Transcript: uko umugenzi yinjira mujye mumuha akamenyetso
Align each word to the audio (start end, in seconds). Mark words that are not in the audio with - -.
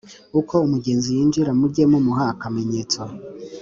uko 0.39 0.53
umugenzi 0.65 1.07
yinjira 1.17 1.51
mujye 1.59 1.83
mumuha 1.91 2.23
akamenyetso 2.33 3.01